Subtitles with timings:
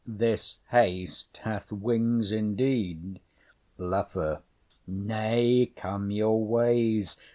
[0.07, 3.19] This haste hath wings indeed.
[3.77, 4.41] LAFEW.
[4.87, 7.17] Nay, come your ways.